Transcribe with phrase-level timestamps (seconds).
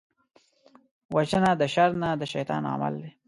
[1.15, 3.11] وژنه د شر نه، د شيطان عمل دی